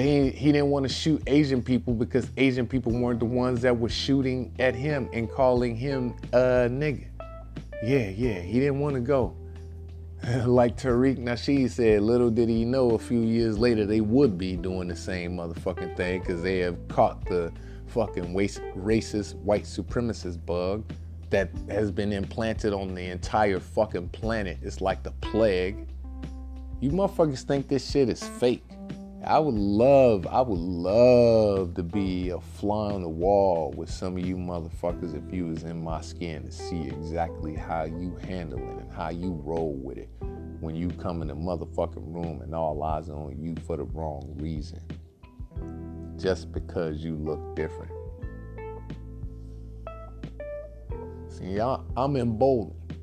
He, 0.02 0.30
he 0.30 0.52
didn't 0.52 0.68
want 0.68 0.82
to 0.82 0.92
shoot 0.92 1.22
Asian 1.26 1.62
people 1.62 1.94
because 1.94 2.30
Asian 2.36 2.66
people 2.66 2.92
weren't 2.92 3.18
the 3.18 3.24
ones 3.24 3.62
that 3.62 3.78
were 3.78 3.88
shooting 3.88 4.54
at 4.58 4.74
him 4.74 5.08
and 5.14 5.30
calling 5.30 5.74
him 5.74 6.14
a 6.34 6.68
nigga. 6.68 7.06
Yeah, 7.82 8.10
yeah, 8.10 8.40
he 8.40 8.60
didn't 8.60 8.78
want 8.78 8.94
to 8.94 9.00
go. 9.00 9.34
like 10.44 10.76
Tariq 10.76 11.18
Nasheed 11.18 11.70
said, 11.70 12.02
little 12.02 12.30
did 12.30 12.50
he 12.50 12.64
know 12.64 12.90
a 12.90 12.98
few 12.98 13.20
years 13.20 13.58
later 13.58 13.86
they 13.86 14.02
would 14.02 14.36
be 14.36 14.54
doing 14.54 14.88
the 14.88 14.96
same 14.96 15.38
motherfucking 15.38 15.96
thing 15.96 16.20
because 16.20 16.42
they 16.42 16.58
have 16.58 16.76
caught 16.88 17.24
the 17.24 17.50
fucking 17.86 18.34
racist 18.34 19.34
white 19.36 19.64
supremacist 19.64 20.44
bug 20.44 20.84
that 21.30 21.50
has 21.70 21.90
been 21.90 22.12
implanted 22.12 22.74
on 22.74 22.94
the 22.94 23.04
entire 23.06 23.60
fucking 23.60 24.10
planet. 24.10 24.58
It's 24.60 24.82
like 24.82 25.02
the 25.02 25.12
plague. 25.22 25.88
You 26.80 26.90
motherfuckers 26.90 27.42
think 27.42 27.68
this 27.68 27.90
shit 27.90 28.10
is 28.10 28.22
fake. 28.22 28.64
I 29.24 29.38
would 29.38 29.54
love, 29.54 30.26
I 30.26 30.40
would 30.40 30.58
love 30.58 31.74
to 31.74 31.82
be 31.82 32.30
a 32.30 32.40
fly 32.40 32.92
on 32.92 33.02
the 33.02 33.08
wall 33.08 33.72
with 33.76 33.90
some 33.90 34.16
of 34.16 34.24
you 34.24 34.36
motherfuckers 34.36 35.16
if 35.16 35.34
you 35.34 35.46
was 35.46 35.64
in 35.64 35.82
my 35.82 36.00
skin 36.00 36.44
to 36.44 36.52
see 36.52 36.82
exactly 36.82 37.54
how 37.54 37.84
you 37.84 38.16
handle 38.22 38.58
it 38.58 38.82
and 38.82 38.92
how 38.92 39.08
you 39.08 39.32
roll 39.44 39.72
with 39.72 39.98
it 39.98 40.10
when 40.60 40.76
you 40.76 40.88
come 40.88 41.22
in 41.22 41.28
the 41.28 41.34
motherfucking 41.34 42.14
room 42.14 42.42
and 42.42 42.54
all 42.54 42.82
eyes 42.82 43.08
on 43.08 43.36
you 43.40 43.54
for 43.66 43.76
the 43.76 43.84
wrong 43.84 44.34
reason. 44.36 44.80
Just 46.18 46.52
because 46.52 47.02
you 47.02 47.16
look 47.16 47.56
different. 47.56 47.92
See, 51.28 51.58
I'm 51.60 52.16
emboldened. 52.16 52.94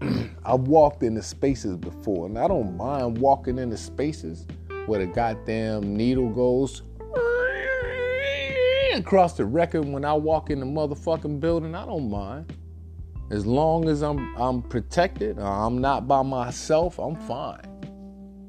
I've 0.44 0.60
walked 0.60 1.02
into 1.02 1.22
spaces 1.22 1.76
before, 1.76 2.26
and 2.26 2.38
I 2.38 2.48
don't 2.48 2.76
mind 2.76 3.18
walking 3.18 3.58
into 3.58 3.76
spaces 3.76 4.46
where 4.86 5.00
the 5.00 5.06
goddamn 5.06 5.96
needle 5.96 6.30
goes 6.30 6.82
across 8.94 9.34
the 9.34 9.44
record 9.44 9.84
when 9.84 10.04
I 10.04 10.12
walk 10.12 10.50
in 10.50 10.60
the 10.60 10.66
motherfucking 10.66 11.40
building. 11.40 11.74
I 11.74 11.86
don't 11.86 12.10
mind. 12.10 12.56
As 13.30 13.46
long 13.46 13.88
as 13.88 14.02
I'm 14.02 14.34
I'm 14.36 14.62
protected, 14.62 15.38
uh, 15.38 15.66
I'm 15.66 15.80
not 15.80 16.06
by 16.06 16.22
myself, 16.22 16.98
I'm 16.98 17.16
fine. 17.16 17.66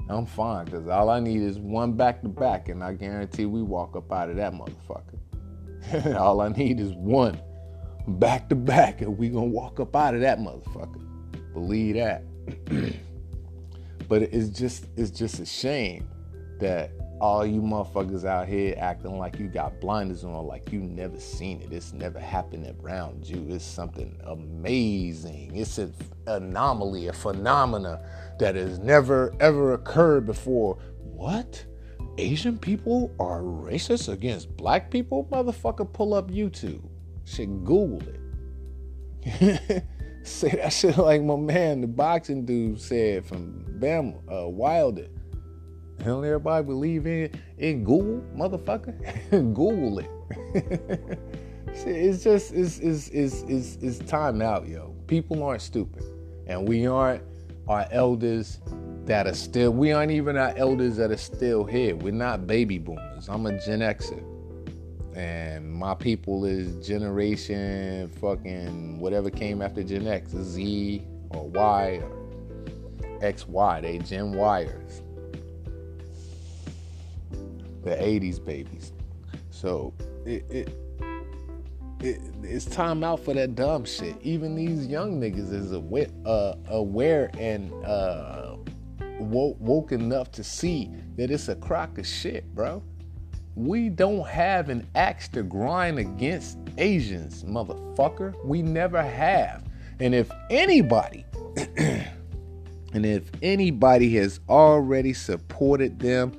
I'm 0.10 0.26
fine 0.26 0.66
because 0.66 0.88
all 0.88 1.10
I 1.10 1.20
need 1.20 1.42
is 1.42 1.58
one 1.58 1.94
back 1.94 2.22
to 2.24 2.30
back, 2.30 2.68
and 2.70 2.84
I 2.84 2.94
guarantee 2.94 3.46
we 3.46 3.62
walk 3.62 3.96
up 3.96 4.12
out 4.12 4.30
of 4.30 4.36
that 4.36 4.54
motherfucker. 4.54 6.16
all 6.20 6.42
I 6.42 6.50
need 6.50 6.80
is 6.80 6.92
one 6.94 7.40
back 8.08 8.50
to 8.50 8.56
back, 8.56 9.02
and 9.02 9.18
we 9.18 9.30
gonna 9.30 9.46
walk 9.46 9.80
up 9.80 9.96
out 9.96 10.16
of 10.16 10.22
that 10.22 10.40
motherfucker. 10.40 11.02
Believe 11.54 11.96
that. 11.96 12.24
but 14.10 14.24
it's 14.24 14.50
just 14.50 14.88
it's 14.98 15.12
just 15.12 15.40
a 15.40 15.46
shame 15.46 16.10
that 16.64 16.92
all 17.20 17.46
you 17.46 17.62
motherfuckers 17.62 18.26
out 18.26 18.48
here 18.48 18.74
acting 18.78 19.18
like 19.18 19.38
you 19.38 19.48
got 19.48 19.80
blinders 19.82 20.24
on, 20.24 20.48
like 20.48 20.72
you 20.72 20.80
never 20.80 21.20
seen 21.20 21.62
it. 21.62 21.72
It's 21.72 21.94
never 21.94 22.20
happened 22.20 22.74
around 22.82 23.28
you. 23.28 23.46
It's 23.50 23.66
something 23.66 24.18
amazing. 24.26 25.56
It's 25.56 25.78
an 25.78 25.94
anomaly, 26.26 27.08
a 27.08 27.14
phenomena 27.14 28.02
that 28.40 28.56
has 28.56 28.80
never 28.80 29.34
ever 29.40 29.74
occurred 29.74 30.26
before. 30.26 30.78
What? 31.00 31.66
Asian 32.18 32.58
people 32.58 33.12
are 33.20 33.42
racist 33.42 34.12
against 34.12 34.56
black 34.56 34.90
people? 34.90 35.28
Motherfucker, 35.32 35.92
pull 35.92 36.14
up 36.14 36.32
YouTube. 36.32 36.82
Shit, 37.26 37.64
Google 37.64 38.02
it. 39.26 39.84
Say 40.24 40.50
that 40.52 40.72
shit 40.72 40.98
like 40.98 41.22
my 41.22 41.36
man, 41.36 41.82
the 41.82 41.88
boxing 41.88 42.46
dude 42.46 42.80
said 42.80 43.26
from 43.26 43.66
Bam 43.80 44.16
uh, 44.32 44.48
Wilder. 44.48 45.08
Don't 46.04 46.26
everybody 46.26 46.66
believe 46.66 47.08
in 47.08 47.32
in 47.58 47.86
Google, 47.86 48.22
motherfucker? 48.36 48.94
Google 49.54 50.00
it. 50.00 50.10
it's 51.68 52.24
just 52.24 52.54
it's, 52.54 52.80
it's 52.80 53.08
it's 53.10 53.44
it's 53.44 53.76
it's 53.78 54.00
time 54.00 54.42
out, 54.42 54.68
yo. 54.68 54.94
People 55.08 55.44
aren't 55.44 55.62
stupid, 55.62 56.04
and 56.48 56.68
we 56.68 56.86
aren't 56.88 57.24
our 57.70 57.88
elders 57.92 58.60
that 59.06 59.28
are 59.28 59.34
still. 59.34 59.72
We 59.72 59.94
aren't 59.94 60.12
even 60.12 60.36
our 60.36 60.54
elders 60.58 60.98
that 60.98 61.10
are 61.10 61.18
still 61.18 61.64
here. 61.64 61.96
We're 61.96 62.12
not 62.12 62.48
baby 62.48 62.80
boomers. 62.80 63.30
I'm 63.30 63.46
a 63.46 63.58
Gen 63.66 63.80
Xer, 63.80 64.22
and 65.16 65.72
my 65.72 65.96
people 65.96 66.44
is 66.44 66.86
generation 66.86 68.10
fucking 68.20 69.00
whatever 69.00 69.30
came 69.30 69.62
after 69.62 69.82
Gen 69.84 70.08
X, 70.08 70.32
Z 70.32 71.02
or 71.30 71.48
Y 71.48 72.02
or 72.04 73.20
XY. 73.22 73.82
They 73.84 74.00
Gen 74.00 74.34
Yers 74.34 75.02
the 77.84 77.92
80s 77.92 78.44
babies. 78.44 78.94
So 79.50 79.94
it, 80.26 80.46
it, 80.50 80.78
it, 82.00 82.22
it's 82.42 82.66
time 82.66 83.04
out 83.04 83.20
for 83.20 83.34
that 83.34 83.56
dumb 83.56 83.86
shit. 83.86 84.16
Even 84.22 84.56
these 84.56 84.88
young 84.88 85.20
niggas 85.22 85.54
is 85.54 85.72
aware, 85.72 86.08
uh, 86.26 86.56
aware 86.68 87.30
and 87.38 87.74
uh, 87.86 88.58
woke, 89.20 89.58
woke 89.60 89.92
enough 89.92 90.32
to 90.34 90.44
see 90.44 90.92
that 91.16 91.32
it's 91.32 91.48
a 91.48 91.56
crock 91.56 91.98
of 91.98 92.08
shit, 92.08 92.54
bro. 92.54 92.84
We 93.56 93.90
don't 93.90 94.28
have 94.28 94.70
an 94.70 94.88
axe 94.96 95.28
to 95.30 95.44
grind 95.44 96.00
against 96.00 96.58
Asians, 96.78 97.44
motherfucker. 97.44 98.34
We 98.44 98.62
never 98.62 99.02
have. 99.02 99.64
And 100.00 100.16
if 100.16 100.32
anybody, 100.50 101.24
and 101.78 103.06
if 103.06 103.30
anybody 103.44 104.16
has 104.16 104.40
already 104.50 105.14
supported 105.14 106.00
them 106.00 106.34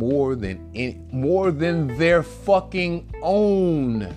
more 0.00 0.34
than 0.34 0.70
any, 0.74 0.98
more 1.12 1.50
than 1.50 1.98
their 1.98 2.22
fucking 2.22 3.14
own. 3.22 4.16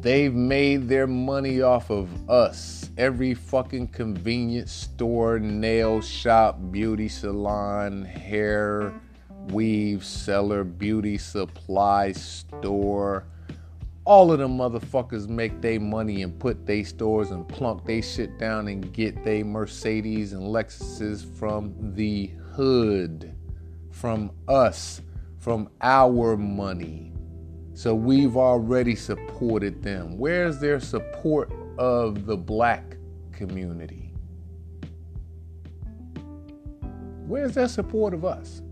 They've 0.00 0.34
made 0.34 0.88
their 0.88 1.06
money 1.06 1.60
off 1.60 1.90
of 1.90 2.08
us. 2.30 2.88
Every 2.96 3.34
fucking 3.34 3.88
convenience 3.88 4.72
store, 4.72 5.38
nail 5.38 6.00
shop, 6.00 6.58
beauty 6.70 7.08
salon, 7.08 8.06
hair 8.06 8.94
weave 9.50 10.02
seller, 10.04 10.64
beauty 10.64 11.18
supply 11.18 12.12
store. 12.12 13.26
All 14.06 14.32
of 14.32 14.38
them 14.38 14.56
motherfuckers 14.56 15.28
make 15.28 15.60
their 15.60 15.80
money 15.80 16.22
and 16.22 16.38
put 16.40 16.64
their 16.64 16.84
stores 16.84 17.30
and 17.30 17.46
plunk 17.46 17.84
they 17.84 18.00
shit 18.00 18.38
down 18.38 18.68
and 18.68 18.90
get 18.94 19.22
their 19.22 19.44
Mercedes 19.44 20.32
and 20.32 20.42
Lexuses 20.42 21.24
from 21.38 21.74
the 21.94 22.28
hood 22.54 23.34
from 23.92 24.32
us, 24.48 25.00
from 25.38 25.68
our 25.80 26.36
money. 26.36 27.12
So 27.74 27.94
we've 27.94 28.36
already 28.36 28.96
supported 28.96 29.82
them. 29.82 30.18
Where's 30.18 30.58
their 30.58 30.80
support 30.80 31.52
of 31.78 32.26
the 32.26 32.36
black 32.36 32.96
community? 33.32 34.12
Where's 37.26 37.54
their 37.54 37.68
support 37.68 38.12
of 38.12 38.24
us? 38.24 38.62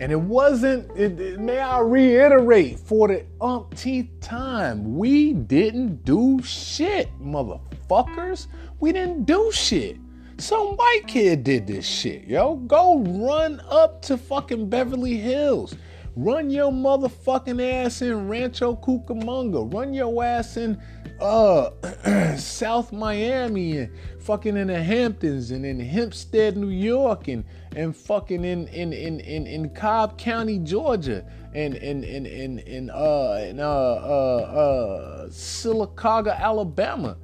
And 0.00 0.12
it 0.12 0.20
wasn't, 0.20 0.90
it, 0.96 1.20
it, 1.20 1.40
may 1.40 1.58
I 1.58 1.80
reiterate 1.80 2.78
for 2.78 3.08
the 3.08 3.26
umpteenth 3.40 4.20
time, 4.20 4.96
we 4.96 5.32
didn't 5.32 6.04
do 6.04 6.40
shit, 6.42 7.08
motherfuckers. 7.20 8.46
We 8.78 8.92
didn't 8.92 9.24
do 9.24 9.50
shit. 9.52 9.98
Some 10.40 10.76
white 10.76 11.02
kid 11.08 11.42
did 11.42 11.66
this 11.66 11.84
shit, 11.84 12.24
yo. 12.28 12.54
Go 12.54 13.00
run 13.00 13.60
up 13.68 14.00
to 14.02 14.16
fucking 14.16 14.70
Beverly 14.70 15.16
Hills. 15.16 15.74
Run 16.14 16.48
your 16.48 16.70
motherfucking 16.70 17.60
ass 17.60 18.02
in 18.02 18.28
Rancho 18.28 18.76
Cucamonga. 18.76 19.72
Run 19.74 19.92
your 19.92 20.22
ass 20.22 20.56
in 20.56 20.80
uh 21.20 21.70
South 22.36 22.92
Miami 22.92 23.78
and 23.78 23.90
fucking 24.20 24.56
in 24.56 24.68
the 24.68 24.80
Hamptons 24.80 25.50
and 25.50 25.66
in 25.66 25.80
Hempstead, 25.80 26.56
New 26.56 26.68
York 26.68 27.26
and 27.26 27.44
and 27.74 27.96
fucking 27.96 28.44
in 28.44 28.68
in 28.68 28.92
in 28.92 29.18
in, 29.18 29.44
in 29.48 29.70
Cobb 29.70 30.18
County, 30.18 30.60
Georgia 30.60 31.24
and 31.52 31.74
in 31.74 32.04
in 32.04 32.26
in 32.26 32.60
in 32.60 32.90
uh 32.90 33.44
in 33.44 33.58
uh 33.58 33.64
uh 33.64 34.46
uh 34.54 35.28
Sylacauga, 35.30 36.38
Alabama 36.38 37.16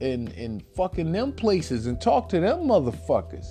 in 0.00 0.28
in 0.28 0.60
fucking 0.74 1.12
them 1.12 1.32
places 1.32 1.86
and 1.86 2.00
talk 2.00 2.28
to 2.30 2.40
them 2.40 2.60
motherfuckers. 2.60 3.46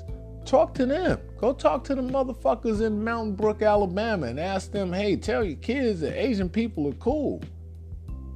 Talk 0.45 0.75
to 0.75 0.85
them. 0.85 1.19
Go 1.37 1.53
talk 1.53 1.83
to 1.85 1.95
the 1.95 2.03
motherfuckers 2.03 2.85
in 2.85 3.03
Mountain 3.03 3.35
Brook, 3.35 3.63
Alabama, 3.63 4.27
and 4.27 4.39
ask 4.39 4.71
them, 4.71 4.93
hey, 4.93 5.15
tell 5.15 5.43
your 5.43 5.57
kids 5.57 6.01
that 6.01 6.15
Asian 6.15 6.49
people 6.49 6.87
are 6.87 6.93
cool. 6.93 7.41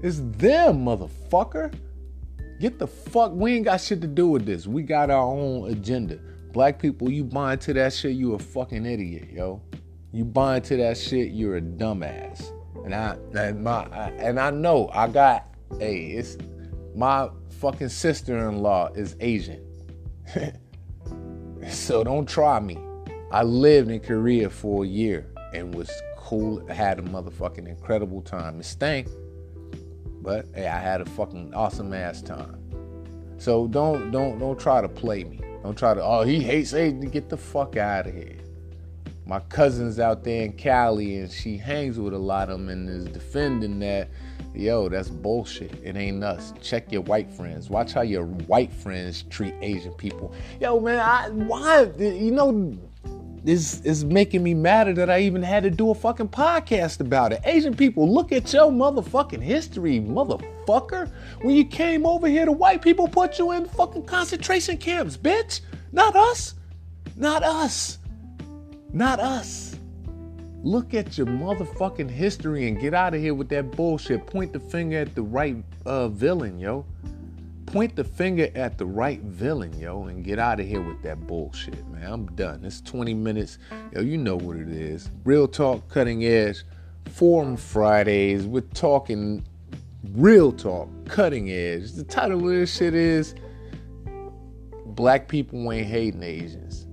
It's 0.02 0.20
them, 0.38 0.86
motherfucker. 0.86 1.72
Get 2.60 2.80
the 2.80 2.88
fuck. 2.88 3.32
We 3.34 3.56
ain't 3.56 3.66
got 3.66 3.80
shit 3.80 4.02
to 4.02 4.08
do 4.08 4.28
with 4.28 4.46
this. 4.46 4.66
We 4.66 4.82
got 4.82 5.12
our 5.12 5.24
own 5.24 5.70
agenda. 5.70 6.20
Black 6.52 6.80
people, 6.80 7.12
you 7.12 7.24
buy 7.24 7.54
into 7.54 7.74
that 7.74 7.94
shit, 7.94 8.14
you 8.14 8.34
a 8.34 8.40
fucking 8.40 8.86
idiot, 8.86 9.30
yo. 9.32 9.62
You 10.12 10.26
buy 10.26 10.58
into 10.58 10.78
that 10.78 10.98
shit, 10.98 11.32
you're 11.32 11.58
a 11.58 11.62
dumbass. 11.62 12.52
And 12.84 12.96
I 12.96 13.18
and 13.38 13.64
my 13.64 13.86
I, 13.92 14.10
and 14.18 14.40
I 14.40 14.50
know 14.50 14.90
I 14.92 15.08
got 15.10 15.46
hey, 15.78 16.08
it's 16.08 16.38
my 16.96 17.30
fucking 17.60 17.90
sister-in-law 17.90 18.90
is 18.96 19.18
Asian. 19.20 19.62
so 21.70 22.06
don't 22.06 22.28
try 22.28 22.60
me. 22.60 22.78
I 23.32 23.44
lived 23.44 23.92
in 23.92 24.00
Korea 24.00 24.50
for 24.50 24.86
a 24.86 24.88
year 24.88 25.28
and 25.54 25.76
was 25.76 25.92
cool, 26.16 26.66
had 26.68 27.00
a 27.00 27.02
motherfucking 27.02 27.68
incredible 27.68 28.22
time. 28.22 28.62
It 28.62 28.64
stank, 28.64 29.10
but 30.22 30.46
hey, 30.56 30.68
I 30.68 30.80
had 30.80 31.02
a 31.02 31.06
fucking 31.06 31.54
awesome 31.54 31.94
ass 31.94 32.22
time. 32.22 32.56
So 33.38 33.68
don't 33.68 34.12
don't 34.12 34.40
don't 34.40 34.60
try 34.60 34.82
to 34.82 34.90
play 34.90 35.26
me. 35.26 35.42
Don't 35.62 35.78
try 35.78 35.94
to 35.94 36.02
oh 36.02 36.22
he 36.22 36.42
hates 36.42 36.74
Asian. 36.74 37.02
Get 37.02 37.28
the 37.28 37.38
fuck 37.38 37.76
out 37.76 38.08
of 38.08 38.14
here. 38.14 38.38
My 39.26 39.42
cousin's 39.42 40.00
out 40.00 40.24
there 40.24 40.46
in 40.46 40.54
Cali 40.54 41.18
and 41.18 41.30
she 41.30 41.58
hangs 41.58 42.00
with 42.00 42.14
a 42.14 42.18
lot 42.18 42.50
of 42.50 42.58
them 42.58 42.70
and 42.70 42.90
is 42.90 43.06
defending 43.06 43.80
that 43.80 44.10
Yo, 44.54 44.90
that's 44.90 45.10
bullshit. 45.10 45.72
It 45.84 45.96
ain't 45.96 46.24
us. 46.24 46.54
Check 46.62 46.92
your 46.92 47.02
white 47.02 47.32
friends. 47.32 47.70
Watch 47.70 47.94
how 47.94 48.02
your 48.02 48.26
white 48.26 48.74
friends 48.74 49.24
treat 49.30 49.54
Asian 49.62 49.94
people. 49.94 50.34
Yo, 50.60 50.80
man, 50.80 51.00
I, 51.00 51.30
why? 51.30 51.90
You 51.98 52.32
know, 52.32 52.78
this 53.44 53.82
is 53.82 54.04
making 54.04 54.44
me 54.44 54.54
madder 54.54 54.94
that 54.94 55.10
I 55.10 55.20
even 55.22 55.44
had 55.44 55.64
to 55.64 55.70
do 55.70 55.92
a 55.92 55.96
fucking 55.96 56.30
podcast 56.30 57.00
about 57.00 57.32
it. 57.32 57.42
Asian 57.46 57.76
people, 57.76 58.12
look 58.12 58.32
at 58.32 58.52
your 58.52 58.72
motherfucking 58.72 59.42
history, 59.42 60.00
motherfucker. 60.00 61.10
When 61.42 61.56
you 61.56 61.66
came 61.66 62.06
over 62.06 62.28
here, 62.28 62.46
the 62.46 62.52
white 62.52 62.82
people 62.82 63.08
put 63.08 63.40
you 63.40 63.52
in 63.52 63.66
fucking 63.66 64.06
concentration 64.06 64.78
camps, 64.78 65.16
bitch. 65.16 65.62
Not 65.92 66.16
us. 66.16 66.56
Not 67.16 67.44
us. 67.44 68.00
Not 68.92 69.20
us. 69.20 69.69
Look 70.64 70.94
at 70.94 71.18
your 71.18 71.28
motherfucking 71.28 72.10
history 72.10 72.68
and 72.68 72.78
get 72.78 72.94
out 72.94 73.14
of 73.14 73.22
here 73.22 73.34
with 73.34 73.48
that 73.50 73.72
bullshit. 73.72 74.26
Point 74.26 74.52
the 74.52 74.60
finger 74.60 75.00
at 75.00 75.16
the 75.16 75.22
right 75.22 75.56
uh, 75.86 76.10
villain, 76.10 76.60
yo. 76.60 76.86
Point 77.66 77.96
the 77.96 78.04
finger 78.04 78.50
at 78.56 78.78
the 78.78 78.86
right 78.86 79.22
villain, 79.22 79.78
yo, 79.80 80.06
and 80.06 80.24
get 80.24 80.38
out 80.38 80.60
of 80.60 80.68
here 80.68 80.82
with 80.82 81.02
that 81.04 81.26
bullshit, 81.28 81.88
man. 81.88 82.12
I'm 82.12 82.26
done. 82.36 82.66
It's 82.66 82.82
20 82.82 83.14
minutes. 83.14 83.58
Yo, 83.94 84.02
you 84.02 84.18
know 84.18 84.36
what 84.36 84.58
it 84.58 84.68
is. 84.68 85.10
Real 85.24 85.48
talk, 85.48 85.88
cutting 85.88 86.26
edge. 86.26 86.64
Forum 87.10 87.56
Fridays. 87.56 88.46
We're 88.46 88.62
talking 88.62 89.46
real 90.14 90.52
talk, 90.52 90.90
cutting 91.06 91.52
edge. 91.52 91.94
The 91.94 92.04
title 92.04 92.40
of 92.40 92.54
this 92.54 92.76
shit 92.76 92.94
is 92.94 93.34
Black 94.86 95.30
People 95.30 95.72
Ain't 95.72 95.88
Hating 95.88 96.24
Asians. 96.24 96.86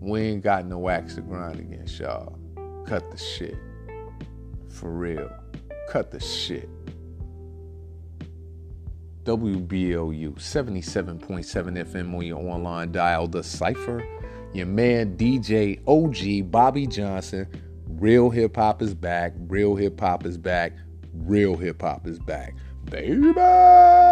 We 0.00 0.20
ain't 0.20 0.42
got 0.42 0.66
no 0.66 0.88
axe 0.88 1.16
to 1.16 1.20
grind 1.20 1.60
against 1.60 2.00
y'all. 2.00 2.38
Cut 2.86 3.10
the 3.10 3.18
shit. 3.18 3.56
For 4.70 4.90
real. 4.90 5.30
Cut 5.90 6.10
the 6.10 6.20
shit. 6.20 6.68
WBLU 9.24 10.34
77.7 10.36 11.20
FM 11.20 12.14
on 12.14 12.22
your 12.22 12.38
online 12.38 12.92
dial. 12.92 13.28
The 13.28 13.42
Cypher. 13.42 14.02
Your 14.54 14.66
man 14.66 15.18
DJ 15.18 15.80
OG 15.86 16.50
Bobby 16.50 16.86
Johnson. 16.86 17.46
Real 17.86 18.30
hip 18.30 18.56
hop 18.56 18.80
is 18.80 18.94
back. 18.94 19.34
Real 19.36 19.76
hip 19.76 20.00
hop 20.00 20.24
is 20.24 20.38
back. 20.38 20.72
Real 21.12 21.56
hip 21.56 21.82
hop 21.82 22.06
is 22.06 22.18
back. 22.18 22.54
Baby! 22.86 24.09